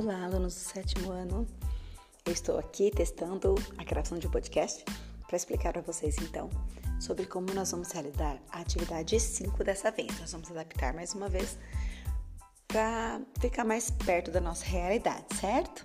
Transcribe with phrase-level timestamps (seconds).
[0.00, 1.44] Olá, alunos do sétimo ano.
[2.24, 4.84] Eu estou aqui testando a gravação de um podcast
[5.26, 6.48] para explicar para vocês então
[7.00, 10.16] sobre como nós vamos realizar a atividade 5 dessa vez.
[10.20, 11.58] Nós vamos adaptar mais uma vez
[12.68, 15.84] para ficar mais perto da nossa realidade, certo?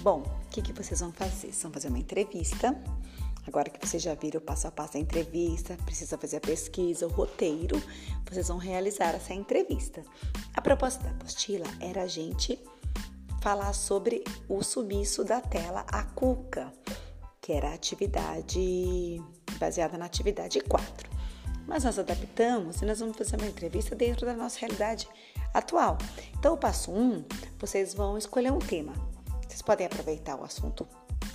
[0.00, 1.48] Bom, o que, que vocês vão fazer?
[1.48, 2.74] Vocês vão fazer uma entrevista.
[3.46, 7.06] Agora que vocês já viram o passo a passo da entrevista, precisa fazer a pesquisa,
[7.06, 7.78] o roteiro,
[8.26, 10.02] vocês vão realizar essa entrevista.
[10.54, 12.58] A proposta da apostila era a gente
[13.40, 16.72] falar sobre o sumiço da tela, a cuca,
[17.40, 19.22] que era a atividade
[19.58, 21.10] baseada na atividade 4.
[21.66, 25.08] Mas nós adaptamos e nós vamos fazer uma entrevista dentro da nossa realidade
[25.52, 25.98] atual.
[26.38, 27.24] Então, o passo 1, um,
[27.58, 28.92] vocês vão escolher um tema.
[29.46, 30.86] Vocês podem aproveitar o assunto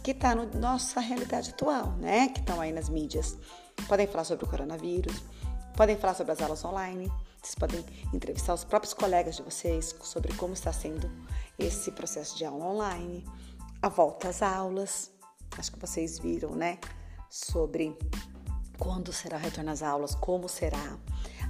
[0.04, 2.30] que está na nossa realidade atual, né?
[2.30, 3.38] Que estão aí nas mídias.
[3.88, 5.24] Podem falar sobre o coronavírus,
[5.76, 7.12] podem falar sobre as aulas online,
[7.42, 7.84] vocês podem
[8.14, 11.12] entrevistar os próprios colegas de vocês sobre como está sendo
[11.58, 13.26] esse processo de aula online,
[13.82, 15.12] a volta às aulas.
[15.58, 16.80] Acho que vocês viram, né?
[17.30, 17.98] Sobre
[18.78, 20.98] quando será o retorno às aulas, como será.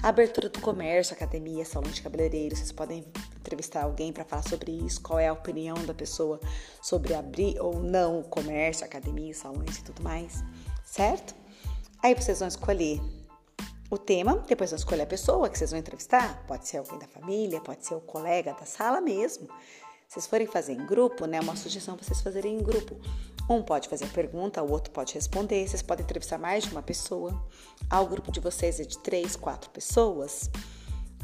[0.02, 3.06] A abertura do comércio, academia, salão de cabeleireiro, vocês podem
[3.38, 6.40] entrevistar alguém para falar sobre isso, qual é a opinião da pessoa
[6.82, 10.44] sobre abrir ou não o comércio, academia, salões e tudo mais,
[10.86, 11.34] certo?
[12.02, 13.02] Aí vocês vão escolher
[13.90, 17.08] o tema, depois vão escolher a pessoa que vocês vão entrevistar, pode ser alguém da
[17.08, 19.48] família, pode ser o colega da sala mesmo.
[20.14, 22.96] Vocês forem fazer em grupo, né, uma sugestão para vocês fazerem em grupo.
[23.50, 25.68] Um pode fazer a pergunta, o outro pode responder.
[25.68, 27.44] Vocês podem entrevistar mais de uma pessoa.
[27.90, 30.52] Ah, o grupo de vocês é de três, quatro pessoas.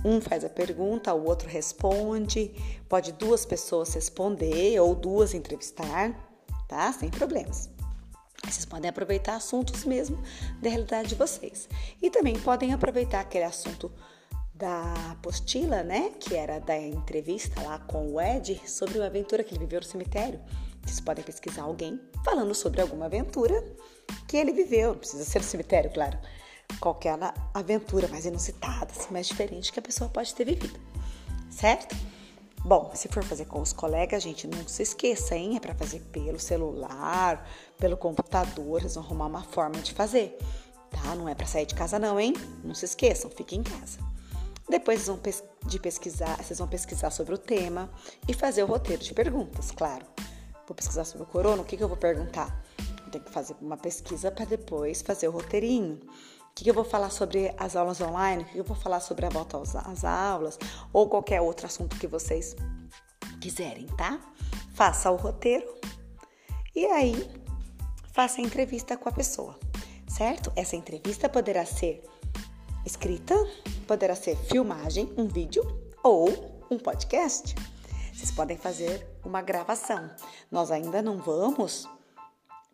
[0.04, 2.52] Um faz a pergunta, o outro responde.
[2.90, 6.12] Pode duas pessoas responder ou duas entrevistar,
[6.68, 6.92] tá?
[6.92, 7.70] Sem problemas.
[8.44, 10.18] Vocês podem aproveitar assuntos mesmo
[10.64, 11.70] da realidade de vocês.
[12.02, 13.92] E também podem aproveitar aquele assunto
[14.60, 16.12] da apostila, né?
[16.20, 19.86] Que era da entrevista lá com o Ed sobre uma aventura que ele viveu no
[19.86, 20.40] cemitério.
[20.86, 23.64] Vocês podem pesquisar alguém falando sobre alguma aventura
[24.28, 24.90] que ele viveu.
[24.90, 26.20] Não precisa ser no cemitério, claro
[26.80, 27.18] qualquer
[27.54, 30.80] aventura mais inusitada, assim, mais diferente que a pessoa pode ter vivido,
[31.50, 31.96] certo?
[32.64, 35.56] Bom, se for fazer com os colegas, gente, não se esqueça, hein?
[35.56, 40.38] É para fazer pelo celular, pelo computador, vocês vão arrumar uma forma de fazer,
[40.92, 41.16] tá?
[41.16, 42.34] Não é para sair de casa não, hein?
[42.64, 44.09] Não se esqueçam, fiquem em casa.
[44.70, 45.20] Depois vão
[45.66, 47.90] de pesquisar, vocês vão pesquisar sobre o tema
[48.28, 50.06] e fazer o roteiro de perguntas, claro.
[50.68, 52.64] Vou pesquisar sobre o corona, o que, que eu vou perguntar?
[53.04, 56.00] Eu tenho que fazer uma pesquisa para depois fazer o roteirinho.
[56.52, 58.44] O que eu vou falar sobre as aulas online?
[58.44, 60.60] O que eu vou falar sobre a volta às aulas?
[60.94, 62.56] Ou qualquer outro assunto que vocês
[63.42, 64.20] quiserem, tá?
[64.76, 65.66] Faça o roteiro
[66.76, 67.30] e aí
[68.14, 69.58] faça a entrevista com a pessoa,
[70.08, 70.52] certo?
[70.56, 72.04] Essa entrevista poderá ser
[72.90, 73.36] escrita,
[73.88, 75.64] poderá ser filmagem, um vídeo
[76.04, 77.56] ou um podcast.
[78.12, 80.10] Vocês podem fazer uma gravação.
[80.52, 81.88] Nós ainda não vamos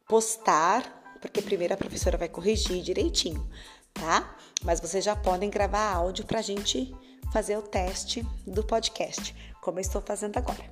[0.07, 3.45] postar porque primeiro a professora vai corrigir direitinho,
[3.93, 4.35] tá?
[4.63, 6.95] Mas vocês já podem gravar áudio para a gente
[7.33, 10.63] fazer o teste do podcast, como eu estou fazendo agora,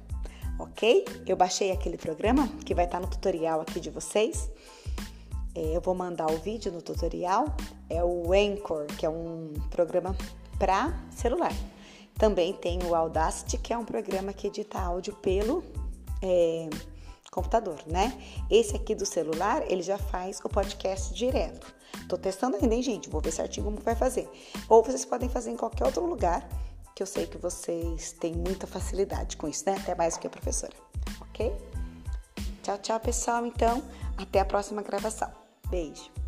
[0.59, 1.05] ok?
[1.25, 4.49] Eu baixei aquele programa que vai estar no tutorial aqui de vocês.
[5.55, 7.45] É, eu vou mandar o vídeo no tutorial.
[7.93, 10.15] É o Anchor, que é um programa
[10.57, 11.53] para celular.
[12.17, 15.63] Também tem o Audacity, que é um programa que edita áudio pelo
[16.21, 16.69] é,
[17.31, 18.13] computador, né?
[18.49, 21.73] Esse aqui do celular, ele já faz o podcast direto.
[22.07, 23.09] Tô testando ainda, hein, gente?
[23.09, 24.29] Vou ver certinho como vai fazer.
[24.69, 26.47] Ou vocês podem fazer em qualquer outro lugar,
[26.95, 29.75] que eu sei que vocês têm muita facilidade com isso, né?
[29.79, 30.73] Até mais do que a professora,
[31.21, 31.51] ok?
[32.61, 33.45] Tchau, tchau, pessoal.
[33.45, 33.83] Então,
[34.17, 35.29] até a próxima gravação.
[35.69, 36.22] Beijo.